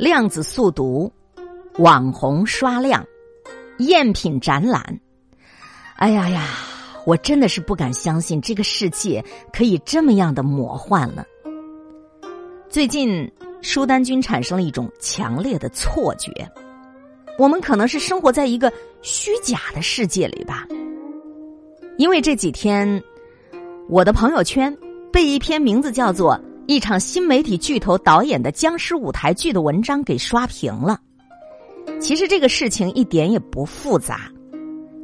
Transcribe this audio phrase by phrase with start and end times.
[0.00, 1.12] 量子速读、
[1.76, 3.06] 网红刷量、
[3.76, 4.98] 赝品展览。
[5.96, 6.56] 哎呀呀，
[7.04, 11.22] 我真的是不敢相信这个世界可以这么样的魔幻了。
[12.70, 16.32] 最近，舒丹君产生了一种强烈的错觉，
[17.38, 18.72] 我们可能是生活在一个
[19.02, 20.66] 虚假的世界里吧。
[21.98, 23.04] 因为这几天，
[23.86, 24.74] 我的朋友圈
[25.12, 26.40] 被一篇名字叫做。
[26.70, 31.00] 一场新媒体巨头导演的僵尸舞台剧的文章给刷屏了。
[32.00, 34.30] 其实这个事情一点也不复杂，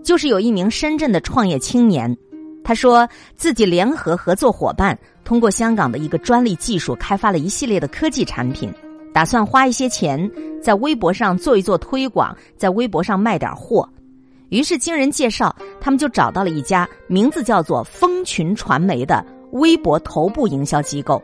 [0.05, 2.17] 就是有一名深圳的创业青年，
[2.63, 8.73] 他说自己联合合作伙伴，通过香港的一个专利技术开发了一系列的科技产品，
[9.13, 10.31] 打算花一些钱
[10.63, 13.89] 在微博上做一做推广，在微博上卖点货。
[14.51, 21.21] 于是经人介绍，他们就找到了一家名字叫做蜂群传媒的微博头部营销机构。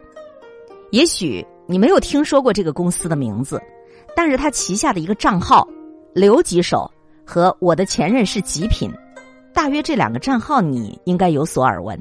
[0.92, 3.58] 也许你没有听说过这个公司的名字，
[4.14, 5.66] 但是他旗下的一个账号
[6.12, 6.88] “刘吉手”
[7.24, 8.92] 和我的前任是极品，
[9.54, 11.98] 大约这两个账号你应该有所耳闻。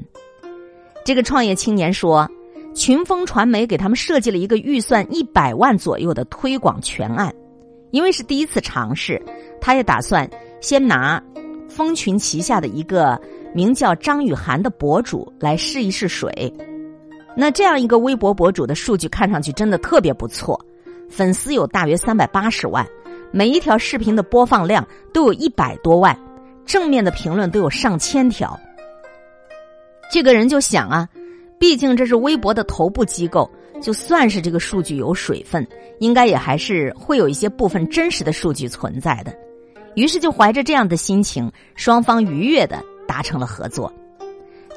[1.06, 2.30] 这个创业青年说，
[2.74, 7.34] 群峰传媒给他们设计了一个预算一百万左右的推广全案，
[7.92, 9.18] 因为是第一次尝试，
[9.58, 10.28] 他也打算
[10.60, 11.18] 先拿
[11.66, 13.18] 蜂群旗下的一个
[13.54, 16.52] 名叫张雨涵的博主来试一试水。
[17.34, 20.58] 那这样一个微博博主的数据看上去真的特别不错，
[21.08, 22.86] 粉丝有大约三百八十万，
[23.30, 26.18] 每一条视频的播放量都有一百多万，
[26.66, 28.58] 正面的评论都有上千条。
[30.10, 31.08] 这个人就想啊，
[31.58, 35.66] 毕竟这是微博的头部机构，就算是这个数据有水分，
[36.00, 39.34] 应该也还是会有一些部分真实的数据存在的。
[39.94, 43.90] 于是就怀着这样的心情，双方愉悦的达成了合作。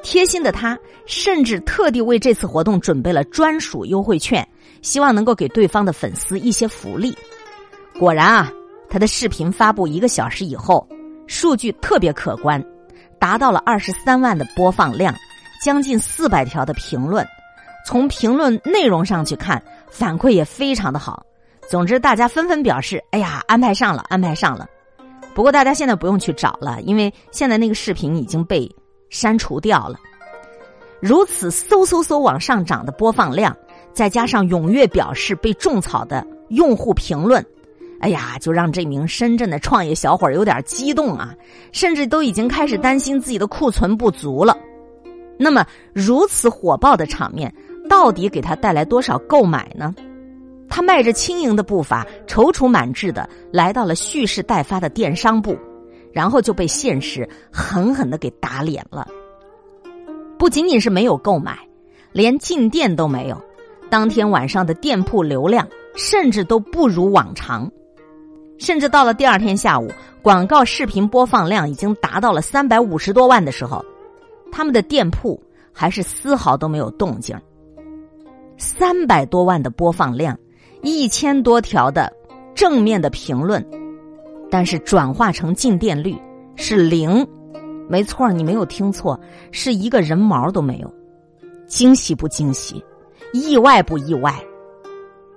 [0.05, 4.47] 贴心的他，甚至特地为这次活动准备了专属优惠券，
[4.83, 7.17] 希望能够给对方的粉丝一些福利。
[7.99, 8.51] 果然啊，
[8.87, 10.87] 他的视频发布一个小时以后，
[11.25, 12.63] 数据特别可观，
[13.19, 15.11] 达到了二十三万的播放量，
[15.63, 17.25] 将近四百条的评论。
[17.83, 21.25] 从评论内容上去看，反馈也非常的好。
[21.67, 24.67] 总之，大家纷纷表示：“哎呀，安排上了，安排上了。”
[25.33, 28.69] 不过，大家现在不用去找了，因为现在那个视频已经被。
[29.15, 29.97] 删除掉了，
[30.99, 33.55] 如此嗖嗖嗖往上涨的播放量，
[33.93, 37.43] 再加上踊跃表示被种草的用户评论，
[38.01, 41.33] 哎呀，就让这名深圳的创业小伙有点激动啊，
[41.71, 44.57] 甚至都已经开始担心自己的库存不足了。
[45.39, 47.53] 那么，如此火爆的场面，
[47.89, 49.95] 到底给他带来多少购买呢？
[50.67, 55.57] 他迈着轻盈的步伐，踌躇满志的来到了蓄势待发的电商部。
[56.15, 59.05] 然后就被现实狠狠的给打脸了。
[60.39, 61.59] 不仅仅是没有购买，
[62.13, 63.37] 连进店都没有。
[63.89, 67.69] 当天晚上的店铺流量甚至都不如往常，
[68.57, 73.83] 甚至到了第二天下午，广告视频播放量已经达到了三百五十多万的时候，
[74.53, 75.37] 他们的店铺
[75.73, 77.37] 还是丝毫都没有动静。
[78.57, 80.39] 三百多万的播放量，
[80.81, 82.09] 一千多条的
[82.55, 83.61] 正面的评论。
[84.55, 86.15] 但是转化成进店率
[86.55, 87.27] 是零，
[87.89, 89.19] 没错，你没有听错，
[89.51, 90.89] 是一个人毛都没有。
[91.67, 92.81] 惊喜不惊喜？
[93.33, 94.33] 意外不意外？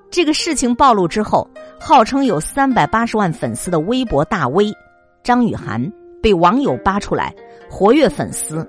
[0.08, 4.72] 这个事情暴露之后，号称有三百八十万粉丝的微博大 V
[5.24, 5.84] 张雨涵
[6.22, 7.34] 被网友扒出来，
[7.68, 8.64] 活跃粉丝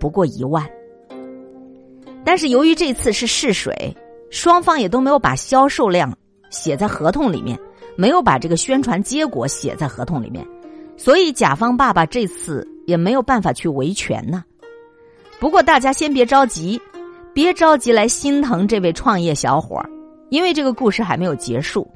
[0.00, 0.68] 不过一万。
[2.24, 3.96] 但是由于这次是试水，
[4.32, 6.12] 双方也都没有把销售量
[6.50, 7.56] 写在合同里面。
[7.96, 10.46] 没有把这个宣传结果写在合同里面，
[10.96, 14.44] 所以甲方爸爸这次也没有办法去维权呢。
[15.40, 16.80] 不过大家先别着急，
[17.34, 19.90] 别着急来心疼这位创业小伙儿
[20.30, 21.86] 因为这个故事还没有结束。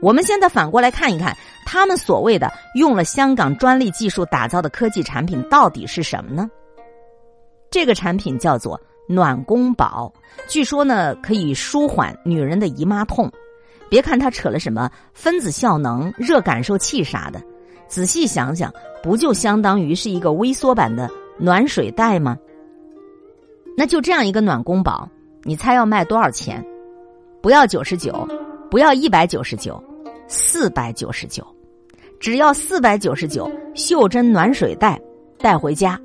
[0.00, 6.50] 我们现在反过来看一看，他们所谓的用了香港专利技术打造的科技产品到底是什么呢？
[7.70, 10.12] 这个产品叫做暖宫宝，
[10.48, 13.30] 据说呢可以舒缓女人的姨妈痛。
[13.92, 17.38] 别看他扯了什么分子效能、热感受器啥的，
[17.88, 18.72] 仔细想想，
[19.02, 22.34] 不就相当于是一个微缩版的暖水袋吗？
[23.76, 25.06] 那就这样一个暖宫宝，
[25.42, 26.64] 你猜要卖多少钱？
[27.42, 28.26] 不要九十九，
[28.70, 29.78] 不要一百九十九，
[30.26, 31.46] 四百九十九，
[32.18, 34.98] 只要四百九十九，袖珍暖水袋
[35.36, 36.00] 带回家。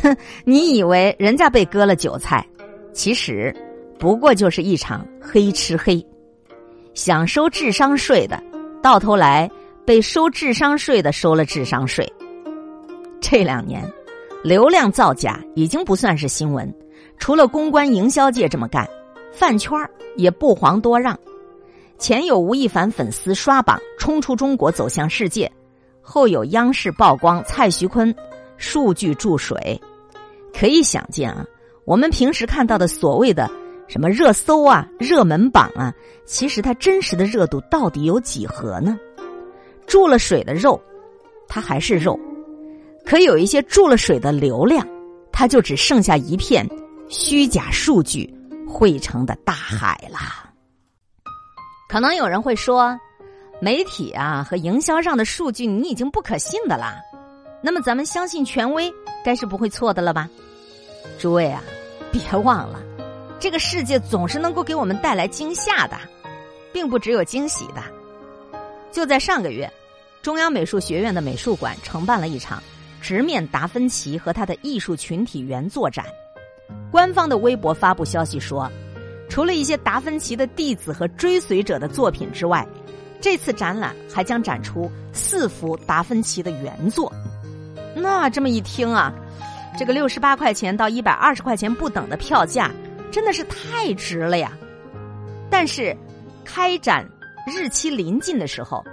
[0.00, 2.46] 哼，你以为人家被割了韭菜，
[2.92, 3.52] 其实
[3.98, 6.06] 不过就是一场黑吃黑。
[6.94, 8.42] 想收智商税的，
[8.82, 9.50] 到头来
[9.84, 12.10] 被收智商税的收了智商税。
[13.20, 13.82] 这两年，
[14.42, 16.72] 流量造假已经不算是新闻，
[17.18, 18.88] 除了公关营销界这么干，
[19.32, 19.78] 饭圈
[20.16, 21.18] 也不遑多让。
[21.98, 25.50] 前有吴亦凡粉丝刷榜冲出中国走向世界，
[26.00, 28.14] 后有央视曝光蔡徐坤
[28.56, 29.80] 数据注水，
[30.52, 31.44] 可以想见啊，
[31.84, 33.50] 我们平时看到的所谓的
[33.90, 35.92] 什么热搜啊、热门榜啊，
[36.24, 38.96] 其实它真实的热度到底有几何呢？
[39.84, 40.80] 注了水的肉，
[41.48, 42.16] 它还是肉；
[43.04, 44.86] 可有一些注了水的流量，
[45.32, 46.64] 它就只剩下一片
[47.08, 48.32] 虚假数据
[48.64, 50.18] 汇成的大海了。
[51.88, 52.96] 可能有人会说，
[53.60, 56.94] 媒体啊和营销上的数据你已经不可信的啦。
[57.60, 58.88] 那么咱们相信权威，
[59.24, 60.28] 该是不会错的了吧？
[61.18, 61.60] 诸位啊，
[62.12, 62.80] 别忘了，
[63.40, 65.96] 这个世界总是能够给我们带来惊吓的，
[66.72, 67.82] 并不只有惊喜的。
[68.92, 69.68] 就在上个月，
[70.22, 72.62] 中央美术学院的美术馆承办了一场
[73.00, 76.04] 直面达芬奇和他的艺术群体原作展。
[76.92, 78.70] 官方的微博发布消息说。
[79.30, 82.66] 除了一些达芬奇的弟子和追随者的作品之外，
[83.20, 87.12] 这次展览还将展出四幅达芬奇的原作。
[87.94, 89.14] 那这么一听啊，
[89.78, 92.72] 这个六十八块钱到一百二十块钱不等的票价，
[93.10, 94.52] 真的是太值了呀！
[95.50, 95.96] 但是，
[96.44, 97.04] 开展
[97.46, 98.84] 日期临近的时候，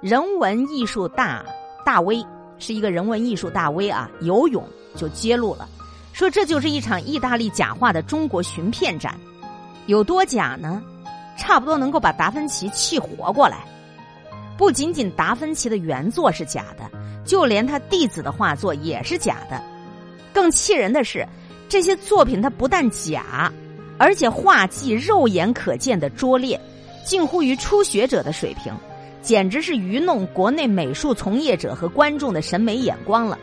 [0.00, 1.44] 人文艺术大
[1.84, 2.24] 大 V
[2.58, 5.68] 是一个人文艺术大 V 啊，游泳就揭露了，
[6.12, 9.14] 说这就是一场意大利假画的中国寻片展。
[9.86, 10.82] 有多假呢？
[11.38, 13.58] 差不多能够把达芬奇气活过来。
[14.56, 16.90] 不仅仅达芬奇的原作是假的，
[17.26, 19.62] 就连他弟子的画作也是假的。
[20.32, 21.26] 更气人的是，
[21.68, 23.52] 这些作品它不但假，
[23.98, 26.60] 而且画技肉眼可见的拙劣，
[27.04, 28.72] 近乎于初学者的水平，
[29.22, 33.38] 简直是愚弄国内美术从业者和观众的审美眼光了。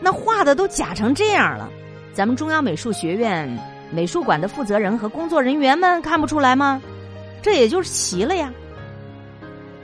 [0.00, 1.68] 那画的都假成这样了，
[2.14, 3.48] 咱们中央美术学院。
[3.92, 6.80] 美术馆的负责人和工作人员们看不出来吗？
[7.42, 8.52] 这也就是奇了呀。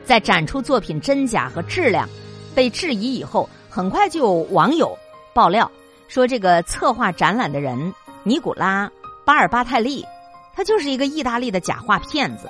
[0.05, 2.09] 在展出作品真假和质量
[2.55, 4.97] 被质疑以后，很快就有网友
[5.35, 5.69] 爆料
[6.07, 7.93] 说，这个策划展览的人
[8.23, 8.87] 尼古拉·
[9.27, 10.07] 巴尔巴泰利，
[10.55, 12.49] 他就是一个意大利的假话骗子。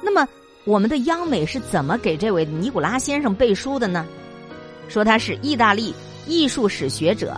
[0.00, 0.26] 那么，
[0.64, 4.06] 我们的央美是怎么给这位尼古拉先生背书的呢？
[4.88, 5.94] 说他是意大利
[6.26, 7.36] 艺术史学者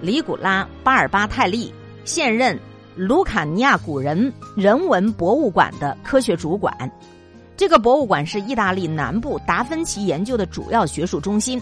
[0.00, 1.72] 尼古拉·巴尔巴泰利，
[2.06, 2.58] 现任。
[2.96, 6.90] 卢卡尼亚古人人文博物馆的科学主管，
[7.56, 11.60] 这个博物馆是意大利南部达芬奇研究的主要学术中心。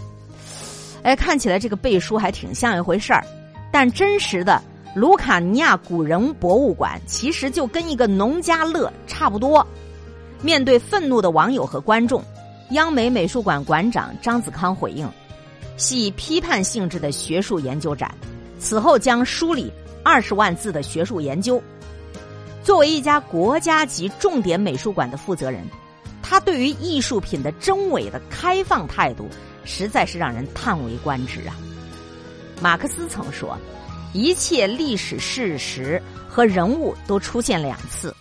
[1.03, 3.23] 哎，看起来这个背书还挺像一回事儿，
[3.71, 4.61] 但真实的
[4.95, 9.67] 卢卡尼亚古人博物馆其实就跟一个农家乐差不多。
[10.43, 12.23] 面对愤怒的网友和观众，
[12.71, 15.09] 央美美术馆馆长张子康回应：
[15.77, 18.13] 系批判性质的学术研究展，
[18.59, 19.73] 此后将梳理。
[20.05, 21.63] 二十万字的学术研究，
[22.65, 25.63] 作为一家国家级重点美术馆的负责人，
[26.23, 29.29] 他对于艺术品的真伪的开放态度，
[29.67, 31.55] 实在是让人叹为观止啊！
[32.63, 33.59] 马克思曾说
[34.13, 38.15] ：“一切历史事实和人物都出现两次，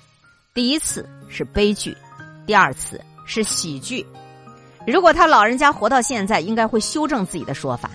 [0.53, 1.95] 第一次是悲剧，
[2.45, 4.05] 第二次是喜剧。”
[4.85, 7.91] 如果他老人家活到现在，应该会修正自己的说法，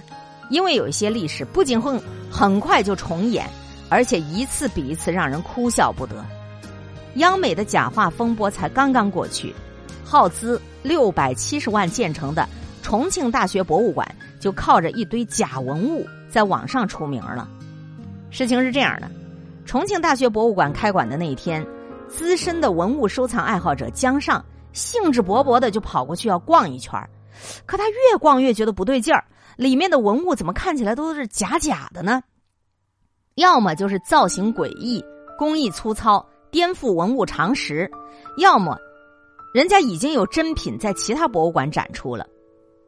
[0.50, 1.98] 因为有一些历史不仅会
[2.30, 3.48] 很快就重演。
[3.88, 6.24] 而且一次比一次让人哭笑不得。
[7.16, 9.54] 央美的假画风波才刚刚过去，
[10.02, 12.48] 耗资六百七十万建成的
[12.82, 17.46] 重庆大学博物馆就靠着一堆假文物在网上出名了。
[18.32, 19.08] 事情是这样的：
[19.66, 21.64] 重庆大学博物馆开馆的那一天，
[22.08, 26.98] 资深的文物收藏爱好者江上兴致勃勃的就跑过去要逛一圈
[27.66, 29.22] 可他越逛越觉得不对劲儿，
[29.56, 32.22] 里面的文物怎么看起来都是假假的呢？
[33.34, 35.04] 要么就是造型诡异、
[35.38, 37.86] 工艺粗糙、颠覆文物常识；
[38.38, 38.78] 要么，
[39.52, 42.26] 人家已经有真品在其他博物馆展出了，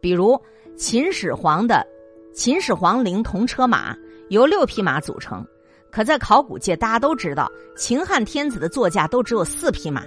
[0.00, 0.40] 比如
[0.74, 1.86] 秦始皇的
[2.34, 3.94] 秦始皇陵铜车马
[4.28, 5.46] 由六匹马组成，
[5.90, 10.02] 可在考古界大家都知道，秦汉天子的座驾都只有四匹马。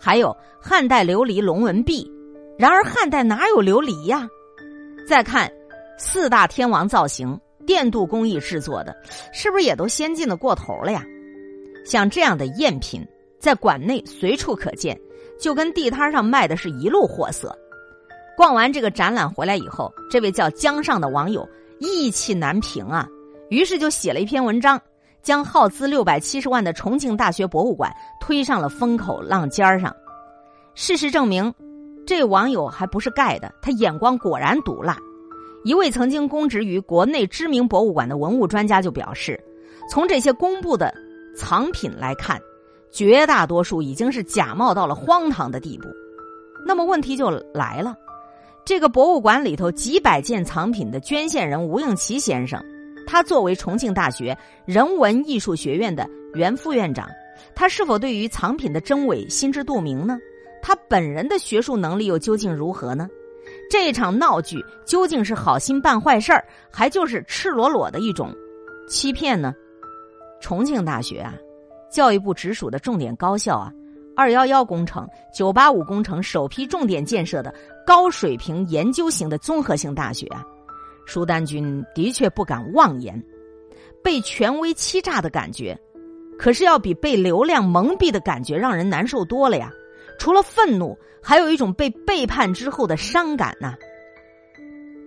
[0.00, 2.10] 还有汉代琉璃龙纹璧，
[2.58, 4.28] 然而汉代哪有琉璃呀？
[5.08, 5.50] 再看
[5.98, 7.38] 四大天王造型。
[7.66, 8.96] 电镀工艺制作的，
[9.32, 11.04] 是不是也都先进的过头了呀？
[11.84, 13.04] 像这样的赝品，
[13.40, 14.96] 在馆内随处可见，
[15.36, 17.58] 就跟地摊上卖的是一路货色。
[18.36, 21.44] 逛完这个展览回来以后，这位叫江上的网友
[21.80, 23.08] 意气难平啊，
[23.48, 24.80] 于是就写了一篇文章，
[25.22, 29.94] 将耗资六百七十万的重庆大学博物馆推上了风口浪尖上。
[30.74, 31.52] 事实证明，
[32.06, 34.96] 这网友还不是盖的，他眼光果然毒辣。
[35.64, 39.42] 一位曾经供职于国内知名博物馆的文物专家就表示，
[39.90, 40.94] 从这些公布的
[41.36, 42.40] 藏品来看，
[42.92, 45.88] 绝大多数已经是假冒到了荒唐的地步。
[46.64, 47.96] 那么问题就来了，
[48.64, 52.62] 这个博物馆里头几百件藏品的捐献人吴应奇先生，
[53.06, 57.08] 他作为重庆大学人文艺术学院的原副院长，
[57.54, 60.18] 他是否对于藏品的真伪心知肚明呢？
[60.60, 63.08] 他本人的学术能力又究竟如何呢？
[63.70, 68.34] 这场闹剧究竟是好心办坏事儿，还就是赤裸裸的一种
[68.88, 69.54] 欺骗呢？
[70.40, 71.32] 重庆大学啊，
[71.90, 73.72] 教育部直属的重点高校啊，
[74.16, 77.54] 二幺幺工程、九八五工程首批重点建设的
[77.86, 80.44] 高水平研究型的综合性大学啊，
[81.06, 83.24] 舒丹君的确不敢妄言，
[84.02, 85.78] 被权威欺诈的感觉，
[86.38, 89.70] 可是要比被流量蒙蔽的感觉让人难受多了呀。
[90.18, 93.74] 除了愤怒，还有一种被背叛之后的伤感呐。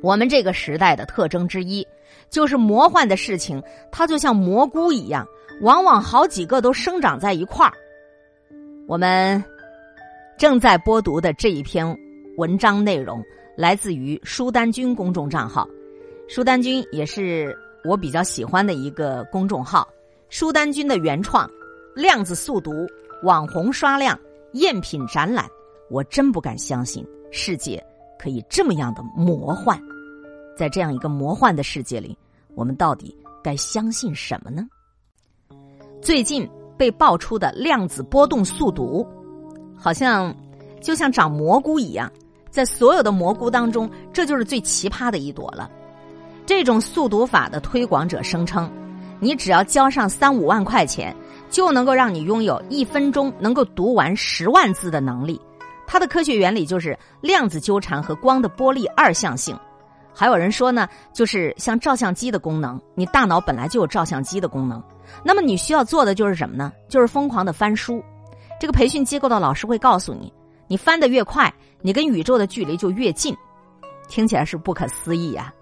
[0.02, 1.86] 我们这个时代的特征之一，
[2.30, 5.28] 就是魔幻的事情，它就像蘑菇一样，
[5.62, 7.74] 往往好几个都生长在一块儿。
[8.88, 9.44] 我们
[10.38, 11.86] 正在播读的这一篇
[12.38, 13.22] 文章内容，
[13.58, 15.68] 来自于舒丹君公众账号。
[16.30, 19.90] 舒丹君也是我比较喜欢的一个公众号。
[20.30, 21.50] 舒丹君的原创，
[21.96, 22.72] 量子速读，
[23.24, 24.18] 网红刷量。
[24.54, 25.48] 赝品展览，
[25.90, 27.84] 我真不敢相信世界
[28.20, 29.80] 可以这么样的魔幻。
[30.56, 32.16] 在这样一个魔幻的世界里，
[32.54, 34.68] 我们到底该相信什么呢？
[36.00, 39.08] 最近被爆出的量子波动速读，
[39.76, 40.36] 好像
[40.80, 42.12] 就像长蘑菇一样，
[42.52, 45.70] 在所有的蘑菇当中，这就是最奇葩的一朵了。
[46.50, 48.68] 这种速读法的推广者声称，
[49.20, 51.16] 你只要交上三五万块钱。
[51.48, 55.40] 就能够让你拥有一分钟能够读完十万字的能力。
[55.86, 59.56] 它的科学原理就是量子纠缠和光的波粒二象性。
[60.12, 64.82] 还有人说呢，就是像照相机的功能，你大脑本来就有照相机的功能。
[65.24, 66.72] 那么你需要做的就是什么呢？
[66.88, 68.04] 就是疯狂的翻书。
[68.60, 70.34] 这个培训机构的老师会告诉你，
[70.68, 73.38] 你翻得越快，你跟宇宙的距离就越近。
[74.08, 75.54] 听起来是不可思议呀。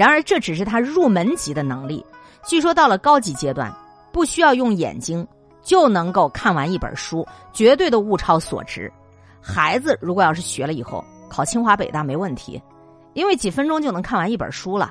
[0.00, 2.02] 然而这只是他入门级的能力。
[2.46, 3.70] 据说到了高级阶段。
[4.12, 5.24] 不需要用眼睛
[5.62, 8.92] 就能够看完一本书，绝对的物超所值。
[9.40, 12.60] 孩子如果要是学了以后考清华北大没问题，
[13.12, 14.90] 因为几分钟就能看完一本书了，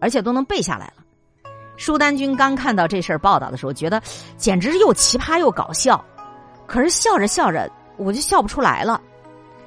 [0.00, 1.04] 而且都能背下来了。
[1.76, 4.00] 舒丹君刚看到这事儿报道的时候，觉得
[4.38, 6.02] 简直又奇葩又搞笑，
[6.66, 8.98] 可是笑着笑着我就笑不出来了。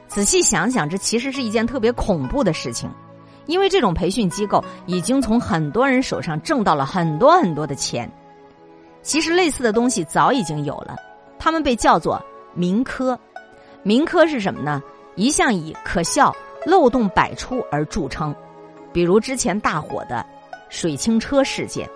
[0.07, 2.89] 仔细想想，这其实是一件特别恐怖的事情，
[3.47, 8.09] 因为这种培训机构已经从很多人手上挣到了很多很多的钱。
[9.01, 10.95] 其实类似的东西早已经有了，
[11.39, 12.21] 他们被叫做
[12.53, 13.17] 民科。
[13.83, 14.83] 民科是什么呢？
[15.15, 16.35] 一向以可笑、
[16.65, 18.35] 漏洞百出而著称，
[18.91, 20.25] 比如之前大火的
[20.69, 21.89] 水清车事件。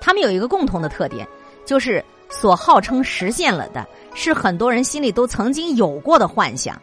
[0.00, 1.26] 他们有一个共同的特点，
[1.64, 6.76] 就是所号称实现了的是很多人心里都曾经有过的幻想。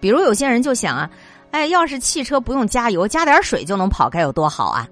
[0.00, 1.10] 比如有些人就想啊，
[1.54, 4.88] 哎，要是汽车不用加油，加点水就能跑，该有多好啊！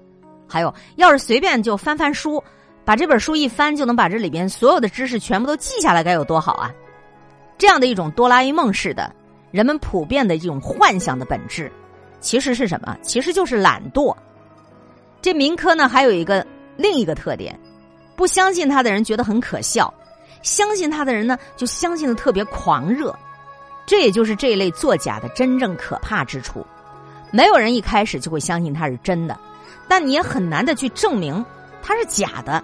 [0.47, 2.41] 还有，要是随便就翻翻书。
[2.85, 6.71] 把这本书一翻，就能把这里边所有的知识全部都记下来，该有多好啊！
[7.57, 9.13] 这样的一种哆啦 A 梦式的，
[9.51, 11.69] 人们普遍的这种幻想的本质，
[12.21, 12.97] 其实是什么？
[13.01, 14.15] 其实就是懒惰。
[15.21, 17.59] 这民科呢，还有一个另一个特点：
[18.15, 19.93] 不相信他的人觉得很可笑，
[20.43, 23.13] 相信他的人呢，就相信的特别狂热。
[23.85, 26.65] 这也就是这一类作假的真正可怕之处。
[27.31, 29.37] 没有人一开始就会相信它是真的，
[29.87, 31.43] 但你也很难的去证明
[31.81, 32.63] 它是假的。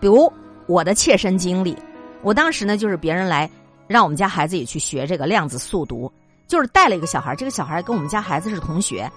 [0.00, 0.30] 比如
[0.66, 1.76] 我的切身经历，
[2.20, 3.48] 我当时呢就是别人来
[3.86, 6.12] 让我们家孩子也去学这个量子速读，
[6.46, 9.10] 就是带了一个小孩，这个小孩跟我们家孩子是同学，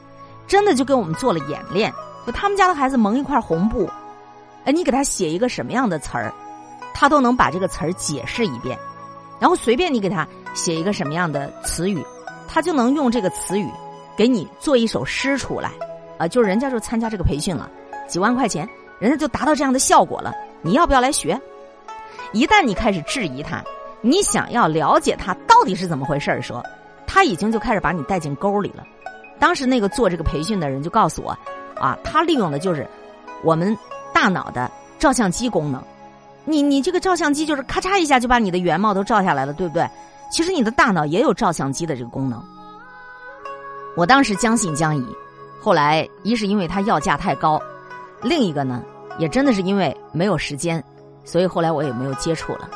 [0.47, 1.91] 真的就跟我们做了演练。
[2.25, 3.89] 就他们家的孩子蒙一块红布，
[4.65, 6.33] 哎，你给他写一个什么样的词儿，
[6.93, 8.77] 他都能把这个词儿解释一遍。
[9.39, 12.03] 然后随便你给他写一个什么样的词语，
[12.47, 13.69] 他就能用这个词语
[14.15, 15.71] 给你做一首诗出来。
[16.17, 17.69] 啊，就是人家就参加这个培训了，
[18.07, 18.67] 几万块钱，
[18.97, 20.33] 人家就达到这样的效果了。
[20.63, 21.39] 你要不要来学？
[22.31, 23.63] 一旦你开始质疑他，
[24.01, 26.63] 你想要了解他到底是怎么回事儿，说
[27.05, 28.83] 他已经就开始把你带进沟里了。
[29.37, 31.37] 当时那个做这个培训的人就告诉我，
[31.79, 32.87] 啊，他利用的就是
[33.43, 33.77] 我们
[34.11, 35.79] 大脑的照相机功能。
[36.49, 39.85] 你你这个照相机就是咔嚓一下就把你的原貌都照下来了，对不对？
[40.31, 42.41] 其实你的大脑也有照相机的这个功能。
[43.97, 45.05] 我当时将信将疑，
[45.59, 47.61] 后来一是因为他要价太高，
[48.23, 48.81] 另一个呢。
[49.19, 50.83] 也真的是因为没有时间，
[51.25, 52.69] 所以后来我也没有接触了。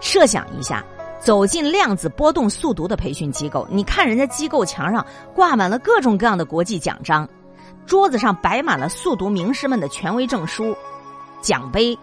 [0.00, 0.84] 设想一下，
[1.18, 5.02] 走进量子波动速读的培训机构，你看人家机构墙上
[5.34, 7.26] 挂满了各种各样的国际奖章，
[7.86, 10.76] 桌子上摆满了速读名师们的权威证书、
[11.40, 11.98] 奖杯，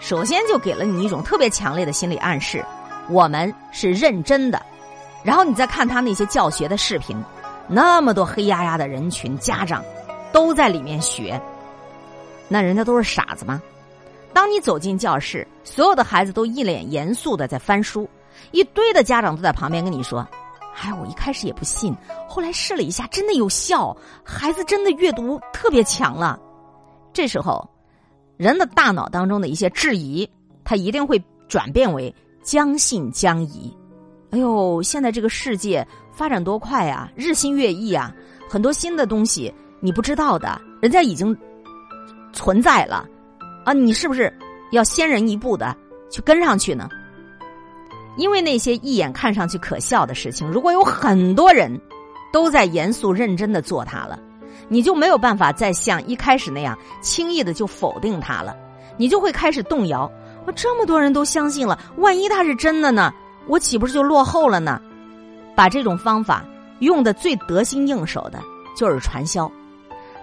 [0.00, 2.64] 首先就给了你一种特别强烈的心理暗示，
[3.08, 4.60] 我们是认真的。
[5.22, 7.22] 然后你再看他那些教学的视频，
[7.68, 9.84] 那么多黑压压的人群，家长
[10.32, 11.40] 都在里面学，
[12.48, 13.60] 那人家都是傻子吗？
[14.32, 18.08] 当你走进教室，所有的孩子都一脸严肃的在翻书，
[18.52, 20.26] 一堆的家长都在旁边跟你说
[20.80, 21.94] ：“哎，我一开始也不信，
[22.26, 26.38] 后来试了一下，真的有效，孩子真的阅读特别强了。”
[27.12, 27.68] 这时候，
[28.40, 30.26] 人的大脑当中的一些质疑，
[30.64, 33.70] 他一定会转变为将信将疑。
[34.30, 38.10] 哎呦，现在这个世界发展多快啊，日新月异啊，
[38.48, 41.36] 很多新的东西你不知道的，人家已经
[42.32, 43.06] 存在了
[43.66, 44.32] 啊，你是不是
[44.72, 45.76] 要先人一步的
[46.10, 46.88] 去跟上去呢？
[48.16, 51.78] 因为那些一眼看上去可笑的事情，如果有很多人
[52.32, 54.18] 都在严肃认真的做它了，
[54.72, 58.56] 你就没有办法再像一开始那样轻易的就否定他了，
[58.96, 60.10] 你就会开始动摇。
[60.46, 63.12] 我这么多人都相信了，万一他是真的呢？
[63.48, 64.80] 我岂不是就落后了呢？
[65.56, 66.44] 把这种方法
[66.78, 68.40] 用的最得心应手的，
[68.76, 69.50] 就是传销。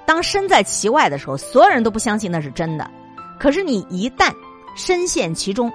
[0.05, 2.89] 当身在其外的时候，所有人都不相信那是真的。
[3.37, 4.31] 可是你一旦
[4.75, 5.69] 深陷其中，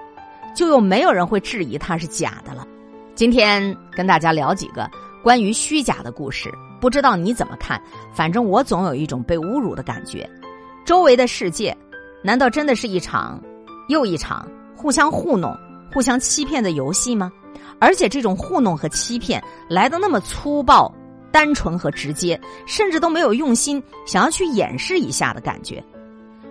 [0.57, 2.67] 就又没有人会质疑它是假的了。
[3.15, 4.91] 今天跟大家聊几个
[5.23, 6.51] 关于虚假的故事，
[6.83, 7.81] 不知道你怎么看？
[8.13, 10.29] 反正我总有一种被侮辱的感觉。
[10.85, 11.75] 周围的世界，
[12.25, 13.41] 难道真的是一场
[13.87, 15.57] 又一场互相糊弄、
[15.95, 17.31] 互相欺骗的游戏吗？
[17.79, 20.93] 而且这种糊弄和欺骗来的那么粗暴、
[21.31, 25.81] 单纯和直接，甚至都没有用心想要去掩饰一下的感觉。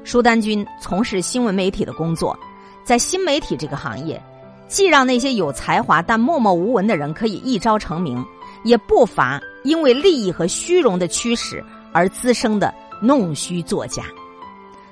[0.05, 2.39] 舒丹君从事新闻媒体的工作，
[2.85, 4.21] 在新媒体这个行业，
[4.69, 8.25] 既让那些有才华但默默无闻的人可以一朝成名，
[8.63, 14.03] 也不乏因为利益和虚荣的驱使而滋生的弄虚作假。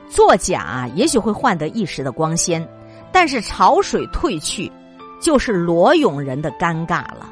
[0.10, 2.68] 作假也许会换得一时的光鲜，
[3.12, 4.72] 但是潮水退去。
[5.22, 7.30] 就是裸泳人的尴尬了。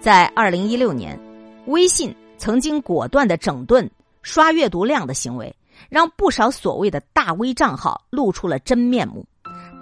[0.00, 1.20] 在二零一六年，
[1.66, 3.86] 微信曾经果断的整顿
[4.22, 5.54] 刷阅读量的行为，
[5.90, 9.22] 让不少所谓的大 V 账号露出了真面目。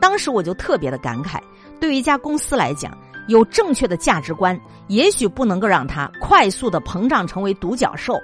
[0.01, 1.39] 当时我就特别的感慨，
[1.81, 2.91] 对于一家公司来讲，
[3.29, 4.59] 有正确的价值观，
[4.89, 8.15] 也许不能够让它快速的膨胀成为独角兽，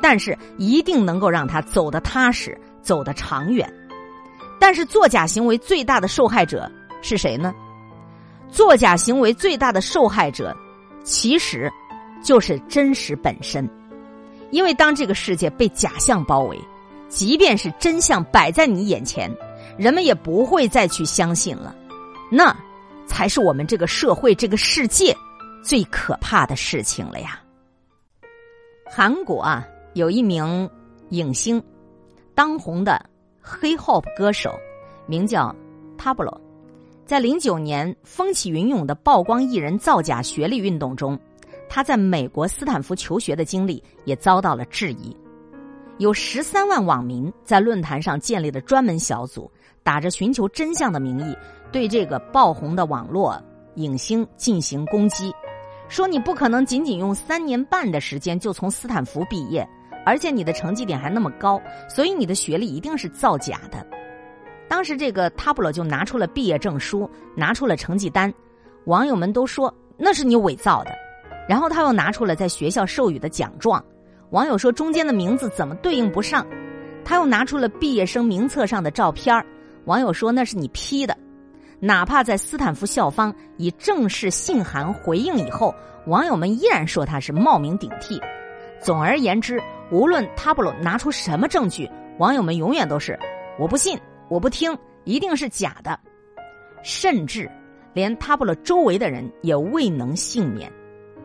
[0.00, 3.72] 但是一定能够让它走得踏实，走得长远。
[4.60, 7.54] 但是作假行为最大的受害者是谁呢？
[8.50, 10.54] 作假行为最大的受害者，
[11.02, 11.72] 其实
[12.22, 13.68] 就是真实本身。
[14.50, 16.60] 因为当这个世界被假象包围，
[17.08, 19.34] 即便是真相摆在你眼前，
[19.78, 21.74] 人们也不会再去相信了。
[22.30, 22.54] 那
[23.12, 25.14] 才是我们这个社会、这个世界
[25.62, 27.40] 最可怕的事情了呀。
[28.86, 30.68] 韩国啊，有一名
[31.10, 31.62] 影星，
[32.34, 33.04] 当红的
[33.44, 34.58] hip hop 歌手，
[35.06, 35.54] 名叫
[35.98, 36.40] Tablo。
[37.04, 41.16] 在零九年风起云涌的曝光艺人造假学历运动中，
[41.68, 45.14] 他在美国斯坦福求学的经历也遭到了质疑。
[45.98, 49.48] 有十三万网民在论坛上建立了专门小组，
[49.82, 51.36] 打着寻求真相的名义，
[51.72, 53.42] 对这个爆红的网络
[53.76, 55.34] 影星进行攻击，
[55.88, 59.66] 说你不可能仅仅用三年半的时间就从斯坦福毕业，
[60.04, 63.84] 而且你的成绩点还那么高，所以你的学历一定是造假的。
[64.68, 68.32] 当时这个塔布罗就拿出了毕业证书，拿出了成绩单，
[68.84, 70.90] 网友们都说那是你伪造的。
[71.48, 73.82] 然后他又拿出了在学校授予的奖状，
[74.30, 76.46] 网友说中间的名字怎么对应不上？
[77.04, 79.44] 他又拿出了毕业生名册上的照片
[79.86, 81.16] 网友说那是你 P 的。
[81.84, 85.74] 哪怕在斯坦福校方以正式信函回应以后，
[86.06, 88.20] 网友们依然说他是冒名顶替。
[88.80, 91.90] 总而言之，无论塔布罗拿出什么证据，
[92.20, 93.18] 网友们永远都是
[93.58, 93.98] 我不信。
[94.28, 95.98] 我不听，一定是假的，
[96.84, 97.50] 甚至
[97.92, 100.72] 连他布勒周围的人也未能幸免。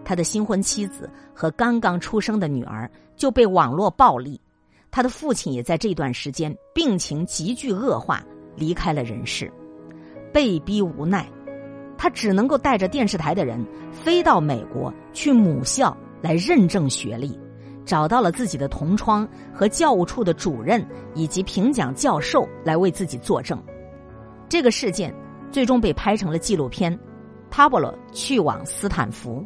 [0.04, 4.42] 他的新婚妻子和刚刚出生的女儿就被网络暴力，
[4.90, 8.24] 他的父亲也在这段时间病情急剧恶化，
[8.56, 9.54] 离开了人世。
[10.38, 11.28] 被逼无奈，
[11.98, 13.60] 他只能够带着电视台的人
[13.92, 17.36] 飞到美国去母校来认证学历。
[17.84, 23.60] 找到了自己的同窗和教务处的主任以及评奖教授来为自己作证，
[24.48, 25.12] 这个事件
[25.52, 26.96] 最终被拍成了纪录片
[27.50, 29.44] 《塔波罗去往斯坦福》。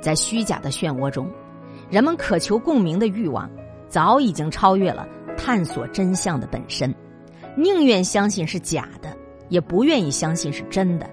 [0.00, 1.28] 在虚假的漩涡中，
[1.90, 3.50] 人们渴求共鸣的欲望
[3.88, 5.04] 早已经超越了
[5.36, 6.94] 探索真相的本身，
[7.56, 9.16] 宁愿相信是假的，
[9.48, 11.08] 也不愿意相信是真的。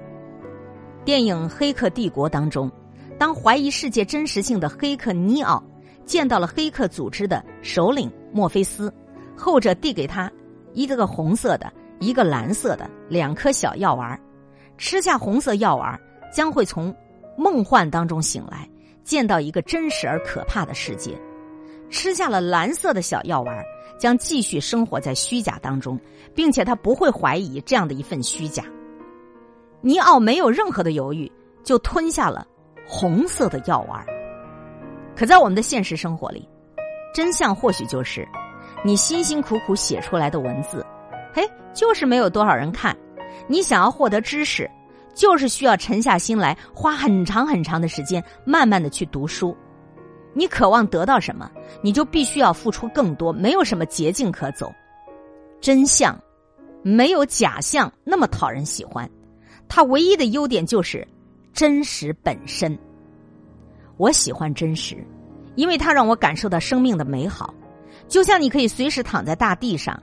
[1.03, 2.71] 电影《黑客帝国》当中。
[3.19, 5.63] 当怀疑世界真实性的黑客尼奥
[6.05, 8.93] 见到了黑客组织的首领墨菲斯，
[9.35, 10.31] 后者递给他
[10.73, 14.19] 一个个红色的一个蓝色的，两颗小药丸
[14.77, 15.99] 吃下红色药丸
[16.31, 16.95] 将会从
[17.35, 18.69] 梦幻当中醒来，
[19.03, 21.13] 见到一个真实而可怕的世界；
[21.89, 23.65] 吃下了蓝色的小药丸
[23.97, 25.99] 将继续生活在虚假当中，
[26.35, 28.63] 并且他不会怀疑这样的一份虚假。
[29.81, 31.31] 尼奥没有任何的犹豫，
[31.63, 32.45] 就吞下了
[32.85, 34.05] 红色的药丸。
[35.15, 36.47] 可在我们的现实生活里，
[37.13, 38.27] 真相或许就是
[38.83, 40.85] 你辛辛苦苦写出来的文字。
[41.33, 42.95] 嘿，就是没有多少人看。
[43.47, 44.69] 你想要获得知识，
[45.13, 49.55] 就是需要沉下心来，花很长很长的时间，慢慢的去读书。
[50.37, 51.49] 你渴望得到什么，
[51.81, 54.71] 你就必须要付出更多，没有什么捷径可走。
[55.59, 56.15] 真相
[56.83, 59.09] 没有假象那么讨人喜欢，
[59.67, 61.05] 它唯一的优点就是
[61.51, 62.77] 真实本身。
[63.97, 64.95] 我喜欢真实，
[65.55, 67.51] 因为它让我感受到生命的美好，
[68.07, 69.99] 就像你可以随时躺在大地上。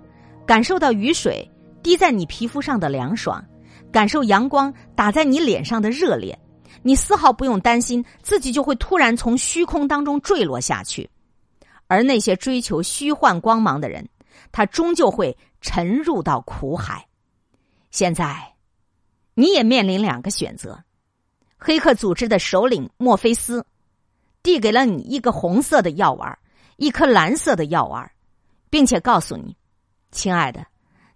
[0.47, 1.51] 感受到雨水
[1.83, 3.43] 滴在你皮肤上的凉爽，
[3.91, 6.39] 感受阳光打在你脸上的热烈，
[6.83, 11.09] 你丝毫不用担心自己就会突然从虚空当中坠落下去。
[11.87, 14.09] 而那些追求虚幻光芒的人，
[14.53, 17.07] 他终究会沉入到苦海。
[17.91, 18.55] 现在，
[19.35, 20.83] 你也面临两个选择：
[21.59, 23.65] 黑客组织的首领墨菲斯
[24.43, 26.39] 递给了你一个红色的药丸，
[26.77, 28.11] 一颗蓝色的药丸，
[28.71, 29.57] 并且告诉你。
[30.11, 30.67] 亲爱的，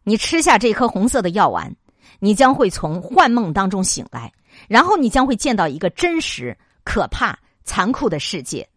[0.04, 1.74] 你吃下这颗红色的药丸，
[2.20, 4.32] 你将会从幻梦当中醒来，
[4.66, 8.68] 然后你将会见到一个真实、可怕、残酷的世界。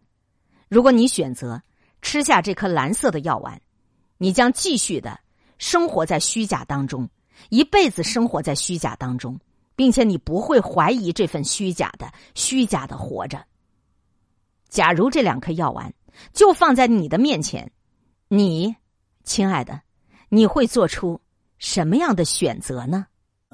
[0.68, 1.60] 如果你选择
[2.00, 3.60] 吃下这颗蓝色的药丸，
[4.18, 5.18] 你将继续的
[5.58, 7.08] 生活在虚假当中，
[7.50, 9.38] 一辈子生活在虚假当中，
[9.74, 13.44] 并且你不会怀疑这份虚假的、虚假的活着。
[14.68, 15.92] 假如这两颗药丸
[16.32, 17.70] 就放在你的面前，
[18.28, 18.74] 你，
[19.24, 19.80] 亲爱的。
[20.34, 21.20] 你会做出
[21.58, 23.06] 什么样的选择呢？